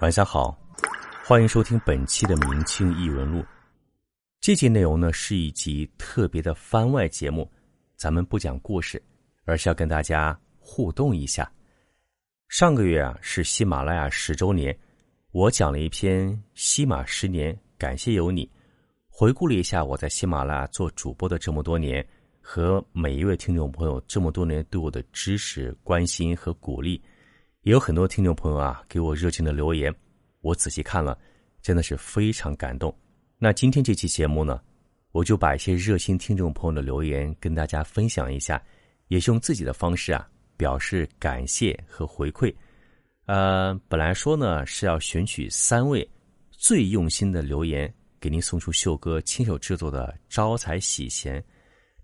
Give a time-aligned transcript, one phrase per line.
[0.00, 0.54] 晚上好，
[1.24, 3.38] 欢迎收听本期的《明清异闻录》。
[4.42, 7.50] 这集内容呢是一集特别的番外节目，
[7.96, 9.02] 咱们不讲故事，
[9.46, 11.50] 而是要跟大家互动一下。
[12.48, 14.78] 上个月啊是喜马拉雅十周年，
[15.32, 18.44] 我讲了一篇《喜马十年，感谢有你》，
[19.08, 22.06] 回顾了一下我在喜马拉雅做主播的这么多年，
[22.42, 27.02] 和每一位听众朋友这么多年对我的支持、关心和鼓励。
[27.66, 29.92] 也有很多听众朋友啊，给我热情的留言，
[30.40, 31.18] 我仔细看了，
[31.60, 32.96] 真的是非常感动。
[33.38, 34.60] 那今天这期节目呢，
[35.10, 38.62] 我就把一些热心听众朋友的留言跟大家分享一下，
[39.08, 42.54] 也是用自己的方式啊表示感谢和回馈。
[43.24, 46.08] 呃，本来说呢是要选取三位
[46.52, 51.42] 最用心的留言，给您送出秀哥亲手制作的招财喜钱，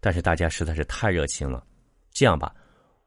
[0.01, 1.65] 但是大家实在是太热情了。
[2.11, 2.53] 这样吧，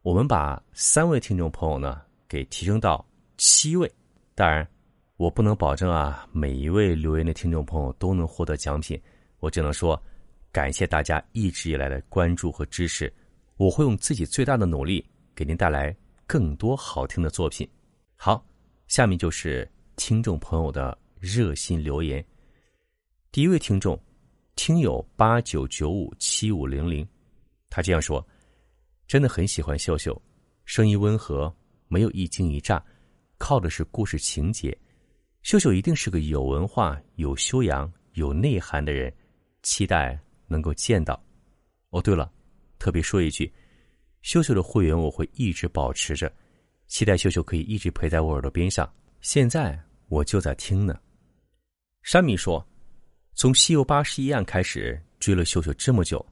[0.04, 2.02] 我们把三位听众朋友呢。
[2.36, 3.08] 给提升到
[3.38, 3.90] 七位，
[4.34, 4.68] 当然，
[5.16, 9.02] 我不能保证啊，每一位留言的听众朋友都能获得奖品。
[9.40, 9.98] 我只能说，
[10.52, 13.10] 感谢大家一直以来的关注和支持。
[13.56, 15.96] 我会用自己最大的努力，给您带来
[16.28, 17.66] 更多好听的作品。
[18.18, 18.46] 好，
[18.90, 22.22] 下面就是听众朋友的热心留言。
[23.32, 23.98] 第一位听众，
[24.58, 27.08] 听友八九九五七五零零，
[27.70, 28.22] 他这样说
[29.08, 30.22] ：“真的很喜欢秀秀，
[30.66, 31.50] 声音温和。”
[31.96, 32.84] 没有一惊一乍，
[33.38, 34.78] 靠的是故事情节。
[35.44, 39.10] 秀秀一定是个有文化、有修养、有内涵的人，
[39.64, 41.18] 期待能够见到。
[41.92, 42.30] 哦，对了，
[42.80, 43.50] 特别说一句，
[44.24, 46.30] 秀秀的会员我会一直保持着，
[46.88, 48.94] 期待秀秀可以一直陪在我耳朵边上。
[49.22, 51.00] 现在我就在听呢。
[52.04, 52.62] 山米说，
[53.36, 56.26] 从《西游八十一案》开始追了秀秀这么久，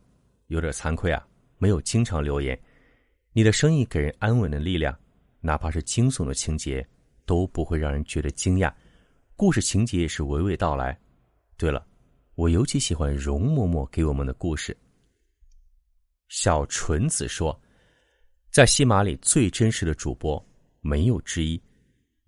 [0.48, 1.26] 有点惭愧啊，
[1.58, 2.60] 没有经常留言。
[3.32, 4.94] 你的声音给人安稳的力量。
[5.46, 6.88] 哪怕是惊悚的情节，
[7.26, 8.74] 都不会让人觉得惊讶。
[9.36, 10.98] 故事情节也是娓娓道来。
[11.58, 11.86] 对了，
[12.36, 14.76] 我尤其喜欢容嬷嬷给我们的故事。
[16.30, 17.62] 小纯子说，
[18.52, 20.44] 在西马里最真实的主播
[20.80, 21.62] 没有之一。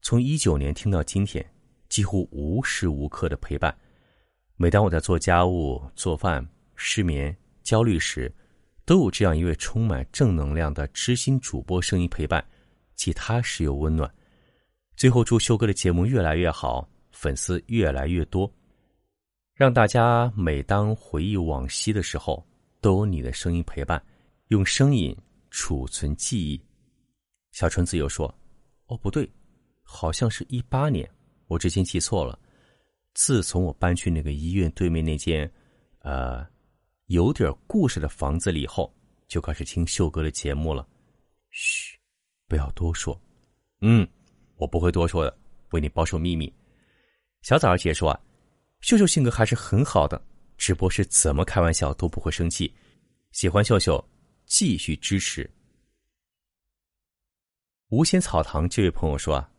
[0.01, 1.43] 从一九年听到今天，
[1.87, 3.73] 几乎无时无刻的陪伴。
[4.57, 6.45] 每当我在做家务、做饭、
[6.75, 8.29] 失眠、焦虑时，
[8.83, 12.45] 都有这样一位充满正能量的知心主播声音陪伴。
[12.95, 14.11] 既踏实又温暖。
[14.95, 18.49] 最后，祝修哥的节目越来越好，粉丝越来越多，
[19.53, 22.45] 让大家每当回忆往昔的时候，
[22.79, 24.01] 都有你的声音陪伴，
[24.47, 25.15] 用声音
[25.51, 26.61] 储存记忆。
[27.51, 28.33] 小纯子又说
[28.87, 29.29] ：“哦，不对，
[29.83, 31.09] 好像是一八年，
[31.47, 32.39] 我之前记错了。
[33.13, 35.49] 自从我搬去那个医院对面那间，
[35.99, 36.45] 呃，
[37.07, 38.93] 有点故事的房子里后，
[39.27, 40.87] 就开始听秀哥的节目了。
[41.49, 41.94] 嘘。”
[42.47, 43.19] 不要多说，
[43.81, 44.07] 嗯，
[44.57, 45.37] 我不会多说的，
[45.71, 46.51] 为你保守秘密。
[47.41, 48.19] 小枣儿姐说啊，
[48.81, 50.21] 秀秀性格还是很好的，
[50.57, 52.73] 直播是怎么开玩笑都不会生气。
[53.31, 54.03] 喜欢秀秀，
[54.45, 55.49] 继续支持。
[57.89, 59.49] 无心草堂这位朋友说啊，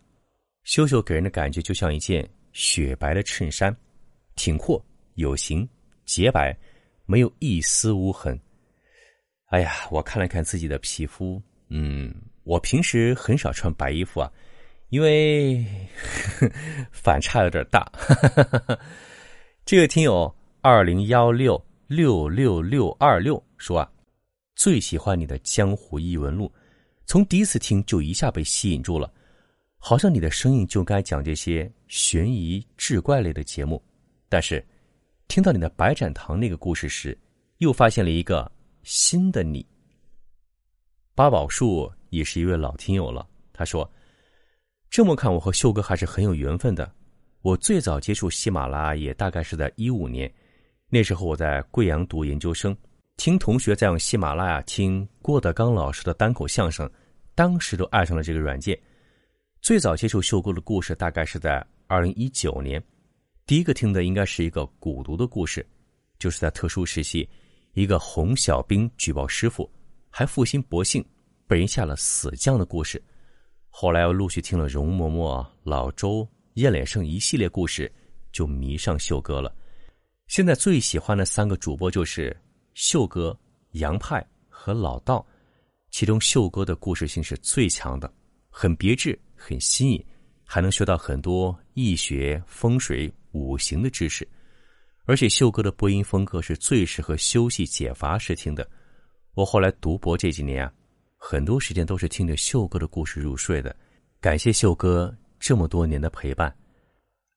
[0.64, 3.76] 秀秀给人的感觉就像一件雪白的衬衫，
[4.34, 5.68] 挺阔有型，
[6.04, 6.56] 洁白，
[7.04, 8.38] 没有一丝污痕。
[9.46, 12.14] 哎呀，我看了看自己的皮肤，嗯。
[12.46, 14.32] 我平时很少穿白衣服啊，
[14.90, 15.66] 因为
[16.92, 17.84] 反差有点大。
[19.64, 23.90] 这位听友二零幺六六六六二六说啊，
[24.54, 26.48] 最喜欢你的江湖异闻录，
[27.04, 29.12] 从第一次听就一下被吸引住了，
[29.76, 33.82] 好像你的声音就该讲这些悬疑志怪类的节目，
[34.28, 34.64] 但是
[35.26, 37.18] 听到你的白展堂那个故事时，
[37.58, 38.48] 又发现了一个
[38.84, 39.66] 新的你。
[41.12, 41.92] 八宝树。
[42.10, 43.26] 也是一位老听友了。
[43.52, 43.90] 他说
[44.90, 46.90] ：“这么看，我和秀哥还是很有缘分的。
[47.42, 50.32] 我最早接触喜马拉雅也大概是在一五年，
[50.88, 52.76] 那时候我在贵阳读研究生，
[53.16, 56.90] 听同学在用喜马拉雅听郭德纲老师的单口相声，
[57.34, 58.78] 当时都爱上了这个软件。
[59.62, 62.82] 最早接触秀哥的故事大概是在二零一九年，
[63.46, 65.64] 第一个听的应该是一个蛊毒的故事，
[66.18, 67.28] 就是在特殊时期，
[67.74, 69.70] 一个红小兵举报师傅，
[70.10, 71.04] 还负心薄幸。”
[71.48, 73.02] 被人下了死将的故事，
[73.70, 77.90] 后来又陆续听了容嬷嬷、老周、燕脸胜一系列故事，
[78.32, 79.54] 就迷上秀哥了。
[80.26, 82.36] 现在最喜欢的三个主播就是
[82.74, 83.38] 秀哥、
[83.72, 85.24] 杨派和老道，
[85.90, 88.12] 其中秀哥的故事性是最强的，
[88.50, 90.04] 很别致、很新颖，
[90.44, 94.28] 还能学到很多易学、风水、五行的知识。
[95.04, 98.68] 而且秀哥的播音风格是最适合休息解乏时听的。
[99.34, 100.72] 我后来读博这几年啊。
[101.16, 103.74] 很多时间都是听着秀哥的故事入睡的，
[104.20, 106.54] 感谢秀哥这么多年的陪伴。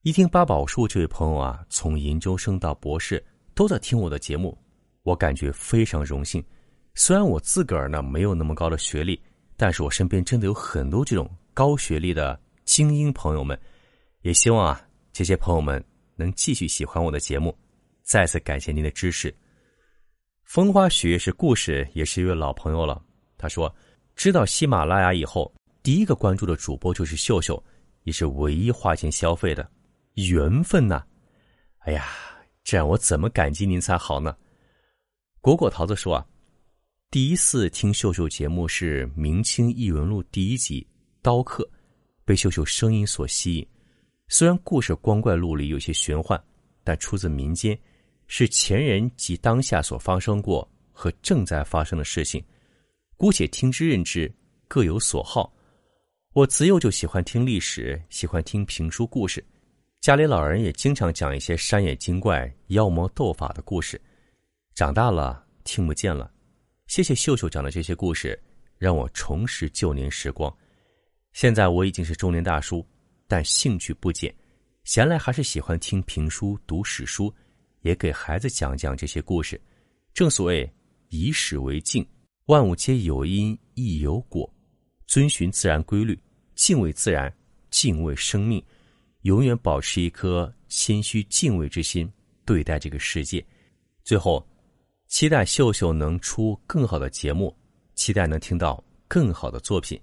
[0.04, 3.24] 一听八宝树这位朋友啊，从研究生到博士
[3.54, 4.58] 都在听我的节目，
[5.04, 6.44] 我感觉非常荣幸。
[6.96, 9.22] 虽然我自个儿呢没有那么高的学历，
[9.58, 13.60] 但是我身边真的有很多这种高学历的精英朋友们。
[14.22, 15.84] 也希望啊，这些朋友们
[16.16, 17.58] 能继续喜欢我的节目。
[18.04, 19.34] 再次感谢您的支持。
[20.44, 23.02] 风花雪月是故事，也是一位老朋友了。
[23.40, 23.74] 他说，
[24.16, 25.52] 知道喜马拉雅以后，
[25.82, 27.64] 第一个关注的主播就是秀秀，
[28.04, 29.68] 也是唯一花钱消费的，
[30.16, 31.02] 缘分呐！
[31.80, 32.06] 哎呀，
[32.66, 34.36] 这样我怎么感激您才好呢？
[35.40, 36.26] 果果桃子说啊，
[37.10, 40.82] 第一次听秀秀节目是《明清异闻录》第一集
[41.22, 41.64] 《刀客》，
[42.26, 43.66] 被秀秀声音所吸引。
[44.28, 46.40] 虽然故事光怪陆离，有些玄幻，
[46.84, 47.80] 但出自民间。
[48.32, 52.44] 是前人及当下所发生过和正在发生的事情，
[53.20, 54.34] 姑且听之任之，
[54.66, 55.54] 各有所好。
[56.32, 59.46] 我自幼就喜欢听历史，喜欢听评书故事，
[60.00, 64.00] 家里老人也经常讲一些山野精怪、妖魔斗法的故事。
[64.74, 66.32] 长大了听不见了，
[66.88, 68.42] 谢谢秀秀讲的这些故事，
[68.78, 70.50] 让我重拾旧年时光。
[71.34, 72.88] 现在我已经是中年大叔，
[73.28, 74.34] 但兴趣不减，
[74.86, 77.34] 闲来还是喜欢听评书、读史书。
[77.82, 79.60] 也给孩子讲讲这些故事。
[80.14, 80.74] 正所谓
[81.10, 82.06] 以史为镜，
[82.50, 84.52] 万物皆有因亦有果。
[85.06, 86.20] 遵循自然规律，
[86.56, 87.32] 敬畏自然，
[87.70, 88.64] 敬畏生命，
[89.22, 92.12] 永远保持一颗谦虚敬畏之心
[92.46, 93.46] 对待这个世界。
[94.04, 94.44] 最后，
[95.08, 97.56] 期待秀秀能出更好的节目，
[97.94, 100.00] 期待能听到更好的作品。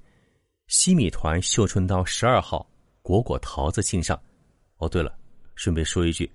[0.69, 2.65] 西米团绣春刀十二号，
[3.03, 4.17] 果果桃子敬上。
[4.77, 5.19] 哦，对了，
[5.57, 6.31] 顺便说一句。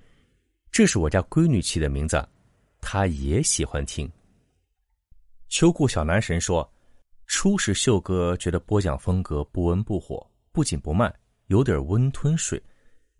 [0.73, 2.21] 这是我家闺女起的名字，
[2.81, 4.11] 她也喜欢听。
[5.51, 6.67] 秋裤小男神说
[7.27, 11.13] ：“初时秀哥觉得播讲风格不温不火，不紧不慢，
[11.47, 12.59] 有点温吞水。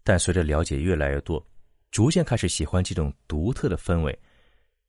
[0.02, 1.46] 但随着了解越来越多，
[1.92, 4.18] 逐渐开始喜欢这种独特的氛围。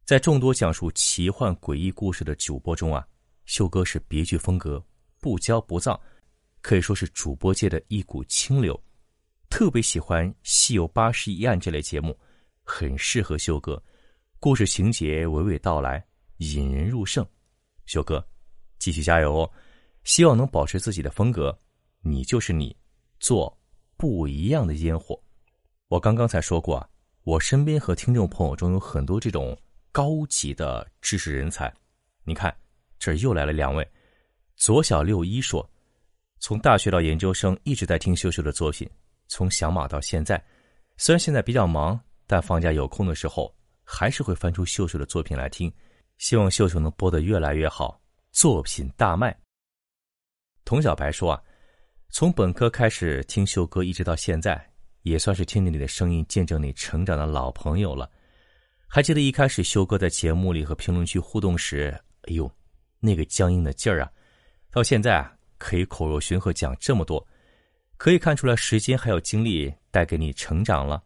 [0.05, 3.05] 在众多讲述奇幻诡异故事的主播中啊，
[3.45, 4.81] 秀哥是别具风格，
[5.21, 6.01] 不骄不躁，
[6.61, 8.81] 可以说是主播界的一股清流。
[9.51, 12.17] 特别喜欢《西游八十一案》这类节目。”
[12.63, 13.83] 很适合秀哥，
[14.39, 16.03] 故事情节娓娓道来，
[16.43, 17.27] 引人入胜。
[17.87, 18.25] 修哥，
[18.79, 19.51] 继续加油哦！
[20.05, 21.57] 希望能保持自己的风格，
[22.01, 22.77] 你就是你，
[23.21, 23.57] 做
[23.97, 25.21] 不一样的烟火。
[25.89, 26.89] 我刚刚才说过啊，
[27.25, 29.57] 我身边和听众朋友中有很多这种
[29.91, 31.73] 高级的知识人才。
[32.25, 32.55] 你看，
[32.99, 33.87] 这又来了两位。
[34.57, 35.69] 左小六一说，
[36.41, 38.89] 从大学到研究生一直在听秀秀的作品，
[39.29, 40.43] 从小马到现在，
[40.97, 42.01] 虽然现在比较忙。
[42.25, 43.55] 但放假有空的时候，
[43.85, 45.71] 还是会翻出秀秀的作品来听。
[46.23, 49.37] 希望秀秀能播得越来越好，作品大卖。
[50.65, 51.43] 童小白说啊，
[52.11, 54.65] 从本科开始听秀哥，一直到现在，
[55.03, 58.09] 也算是听着你的声音，见证你成长的老朋友了。
[58.87, 61.93] 还记得一开始秀哥在节目里和评论区互动时，
[62.29, 62.49] 哎呦，
[63.01, 64.13] 那个僵硬的劲儿啊！
[64.71, 67.27] 到现在啊，可以口若悬河讲这么多，
[67.97, 71.03] 可以看出来时间还有精力带给你成长了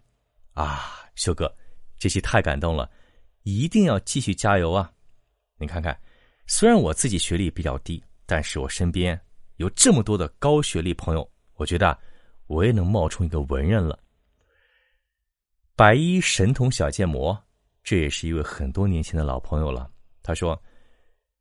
[0.52, 1.08] 啊！
[1.14, 1.50] 秀哥，
[1.98, 2.90] 这期太感动了，
[3.44, 4.92] 一定要继续加油啊！
[5.58, 5.98] 你看看，
[6.46, 9.18] 虽然我自己学历比较低，但是我身边
[9.56, 11.98] 有这么多的高学历朋友，我觉得
[12.46, 13.98] 我也能冒充一个文人了。
[15.74, 17.38] 白衣神童小剑魔，
[17.82, 19.90] 这也是一位很多年前的老朋友了。
[20.22, 20.60] 他说：“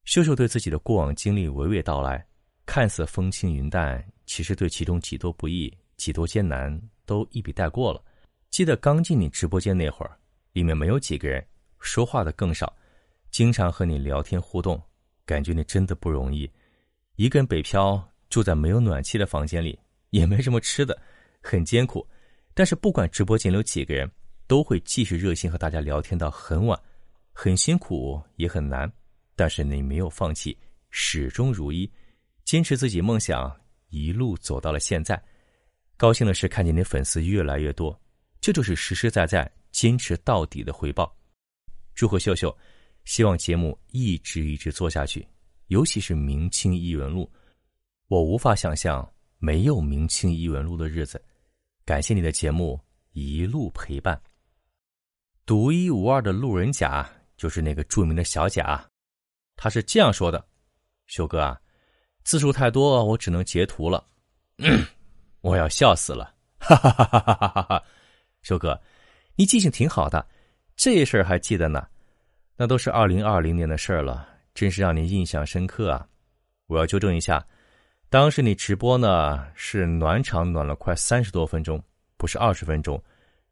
[0.05, 2.25] 秀秀对自己的过往经历娓娓道来，
[2.65, 8.03] 看似风轻云淡，其实对其中几多不易、几多艰难都一笔带过了。”
[8.51, 10.17] 记得刚进你直播间那会儿，
[10.53, 11.45] 里面没有几个人，
[11.79, 12.73] 说话的更少，
[13.35, 14.81] 经常和你聊天互动，
[15.25, 16.49] 感觉你真的不容易。
[17.17, 19.77] 一个人北漂，住在没有暖气的房间里，
[20.11, 20.97] 也没什么吃的，
[21.43, 22.07] 很艰苦。
[22.53, 24.09] 但是不管直播间有几个人，
[24.47, 26.79] 都会继续热心和大家聊天到很晚，
[27.33, 28.89] 很辛苦也很难，
[29.35, 30.57] 但是你没有放弃，
[30.89, 31.91] 始终如一，
[32.45, 33.53] 坚持自己梦想，
[33.89, 35.21] 一路走到了现在。
[35.97, 38.01] 高兴的是看见你粉丝越来越多。
[38.39, 41.13] 这就是实实在在坚持到底的回报。
[41.93, 42.57] 祝贺秀秀，
[43.05, 45.25] 希望节目一直一直做下去，
[45.67, 47.23] 尤其是《明清异闻录》，
[48.07, 49.07] 我无法想象
[49.37, 51.23] 没有《明清异闻录》的日子。
[51.85, 52.79] 感谢你的节目
[53.11, 54.19] 一路陪伴。
[55.45, 57.07] 独一无二的路人甲
[57.37, 58.83] 就是那个著名的小贾，
[59.55, 60.43] 他是这样说的
[61.05, 61.61] ：“秀哥啊，
[62.23, 64.03] 字数太多，我只能截图了，
[65.41, 67.83] 我要笑死了，哈哈哈哈哈哈哈。”
[68.41, 68.81] 修哥，
[69.35, 70.27] 你记性挺好的，
[70.75, 71.87] 这事儿还记得呢。
[72.57, 76.07] 那都是二零二零年的事儿了，真是让你印象深刻啊。
[76.67, 77.45] 我要纠正一下，
[78.09, 81.83] 当时你直播呢是暖场暖了快三十多分钟，
[82.15, 83.01] 不是二十分钟，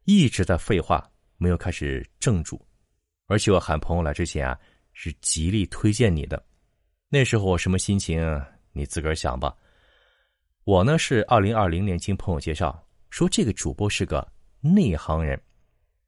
[0.04, 1.06] 一直在废话，
[1.36, 2.60] 没有开始正主。
[3.26, 4.58] 而且我喊朋友来之前啊，
[4.94, 6.42] 是极力推荐你的。
[7.10, 8.42] 那时候我什么心情，
[8.72, 9.54] 你自个儿想吧。
[10.64, 14.26] 我呢是二零二零年经朋友介绍，说这个主播是个
[14.60, 15.38] 内行人，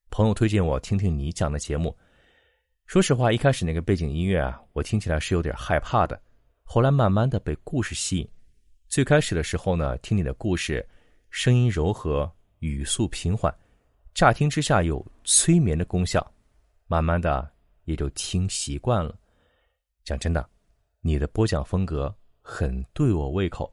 [0.08, 1.94] 朋友推荐我听听你讲的节目。
[2.86, 6.18] 说实话，一开始那个背景音乐啊，我听起来是有点害怕的。
[6.62, 8.28] 后来慢慢的被故事吸引。
[8.86, 10.88] 最开始的时候呢，听你的故事，
[11.28, 13.52] 声音柔和，语速平缓，
[14.14, 16.24] 乍听之下有催眠的功效。
[16.86, 17.50] 慢慢的
[17.86, 19.18] 也就听习惯了。
[20.04, 20.48] 讲真的，
[21.00, 23.70] 你的播讲风格很对我胃口。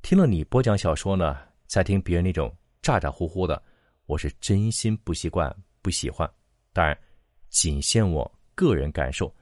[0.00, 1.36] 听了你播讲小说呢，
[1.66, 2.50] 再听别人那种
[2.80, 3.62] 咋咋呼呼的，
[4.06, 6.28] 我是真心不习惯，不喜欢。
[6.72, 6.98] 当然，
[7.50, 9.32] 仅限我个人感受。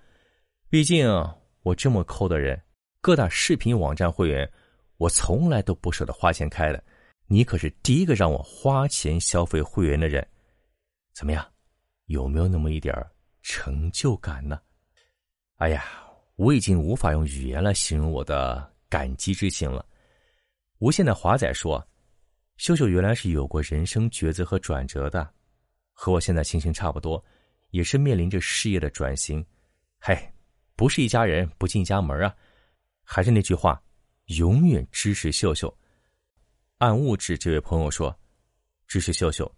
[0.68, 1.08] 毕竟
[1.62, 2.61] 我这么抠的人，
[3.00, 4.46] 各大视频网站会员。
[4.99, 6.82] 我从来都不舍得花钱开的，
[7.26, 10.26] 你可是第一个让我花钱消费会员的人，
[11.14, 11.46] 怎么样？
[12.06, 12.94] 有没有那么一点
[13.42, 14.58] 成就感呢？
[15.56, 15.85] 哎呀，
[16.37, 19.85] 我已经无法用语言来形容我的感激之情了。
[20.78, 21.87] 无限的华仔说
[22.56, 25.28] ：“秀秀原来是有过人生抉择和转折的，
[25.92, 27.23] 和我现在心情差不多，
[27.70, 29.44] 也是面临着事业的转型。
[29.99, 30.32] 嗨，
[30.75, 32.35] 不是一家人不进一家门啊！
[33.02, 33.82] 还是那句话。”
[34.30, 35.73] 永远支持秀秀。
[36.78, 38.12] 暗物质这位朋友说
[38.88, 39.49] ：“支持秀秀，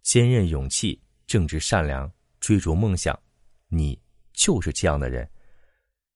[0.00, 3.14] 坚韧、勇气、正直、善良，追逐梦想，
[3.68, 4.00] 你
[4.32, 5.28] 就是这样的人。”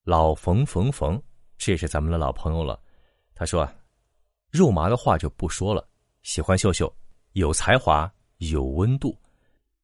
[0.05, 1.23] 老冯冯冯，
[1.59, 2.83] 这也是咱们的老朋友了。
[3.35, 3.71] 他说
[4.51, 5.87] ：“肉麻的话就不说了，
[6.23, 6.91] 喜欢秀秀，
[7.33, 9.15] 有才华，有温度。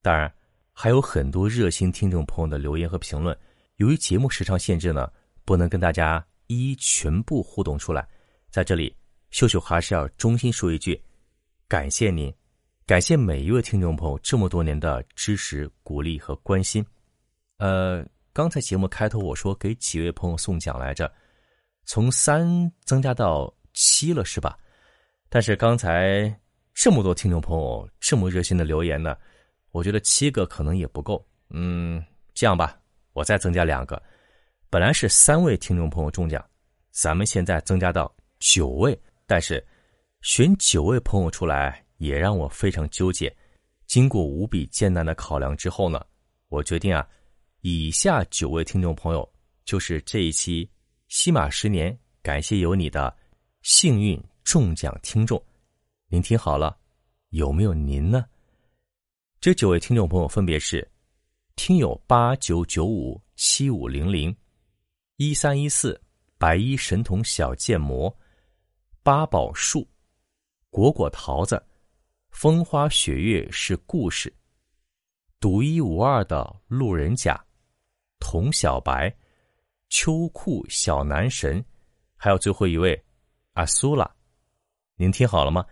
[0.00, 0.34] 当然，
[0.74, 3.34] 还有很多热心听众朋友的留言和评论。
[3.76, 5.10] 由于节目时长限制呢，
[5.44, 8.06] 不能跟大家一一全部互动出来。”
[8.50, 8.94] 在这里，
[9.30, 11.00] 秀秀还是要衷心说一句，
[11.66, 12.32] 感谢您，
[12.86, 16.84] 感谢每一位听众朋友这么多年的支持、鼓励和关心。
[17.58, 21.12] 呃，刚才节目开头我说给几位朋友送奖来着，
[21.84, 24.56] 从三增加到七了，是吧？
[25.28, 26.32] 但是刚才
[26.72, 29.16] 这么多听众朋友这么热心的留言呢，
[29.74, 31.26] 我觉得七个可能也不够。
[31.50, 32.00] 嗯，
[32.32, 32.80] 这样吧，
[33.12, 34.00] 我再增加两个，
[34.70, 36.42] 本来是三位听众朋友中奖，
[36.92, 38.14] 咱们现在增加到。
[38.38, 39.64] 九位，但是
[40.20, 43.34] 选九位朋友出来也让我非常纠结。
[43.86, 46.04] 经过无比艰难的考量之后呢，
[46.48, 47.08] 我决定啊，
[47.62, 49.28] 以下九位听众朋友
[49.64, 50.64] 就是这一期
[51.08, 53.12] 《西马十年》感谢有你的
[53.62, 55.42] 幸运中奖听众。
[56.08, 56.76] 您听好了，
[57.30, 58.24] 有没有您呢？
[59.44, 60.90] 这九位听众朋友分别是：
[61.54, 64.34] 听友八九九五七五零零
[65.16, 66.00] 一三一四
[66.38, 68.10] 白衣神童小剑魔。
[69.02, 69.86] 八宝树，
[70.70, 71.62] 果果桃子，
[72.30, 74.34] 风花雪月是故事，
[75.38, 77.38] 独一无二的路人甲，
[78.18, 79.14] 童小白，
[79.90, 81.62] 秋裤小男神，
[82.16, 82.98] 还有最后一位
[83.52, 84.10] 阿苏拉，
[84.96, 85.66] 您听好了吗？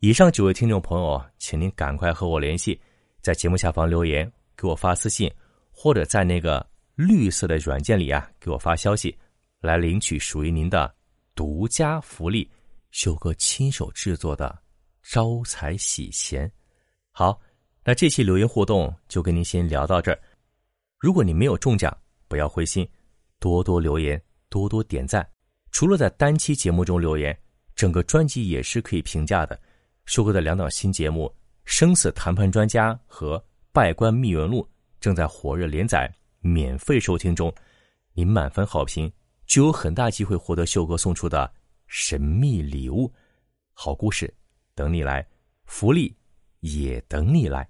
[0.00, 2.80] 以上九位听众朋友，请您赶快和我联系，
[3.24, 5.32] 在节目下方留言，给我发私信，
[5.72, 6.64] 或者在那个
[6.94, 9.16] 绿色的软件里啊，给我发消息，
[9.62, 10.94] 来领取属于您的
[11.34, 12.46] 独家福利。
[12.90, 14.56] 秀哥亲手制作的
[15.02, 16.52] 招财喜钱，
[17.12, 17.40] 好，
[17.82, 20.20] 那这期留言互动就跟您先聊到这儿。
[20.98, 21.96] 如果你没有中奖，
[22.28, 22.86] 不要灰心，
[23.40, 25.26] 多多留言，多多点赞。
[25.72, 27.34] 除了在单期节目中留言，
[27.74, 29.58] 整个专辑也是可以评价的。
[30.04, 31.24] 秀哥的两档新节目
[31.64, 33.38] 《生死谈判专家》和
[33.72, 34.62] 《拜官秘闻录》
[35.00, 37.52] 正在火热连载，免费收听中。
[38.12, 39.10] 您满分好评，
[39.46, 41.52] 就有很大机会获得秀哥送出的。
[41.86, 43.12] 神秘礼物，
[43.72, 44.32] 好故事
[44.74, 45.26] 等你来，
[45.64, 46.16] 福利
[46.60, 47.68] 也等你来。